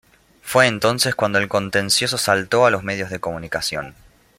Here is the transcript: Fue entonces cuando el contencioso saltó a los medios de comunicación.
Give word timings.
Fue 0.41 0.65
entonces 0.65 1.13
cuando 1.13 1.37
el 1.37 1.47
contencioso 1.47 2.17
saltó 2.17 2.65
a 2.65 2.71
los 2.71 2.81
medios 2.81 3.11
de 3.11 3.19
comunicación. 3.19 3.93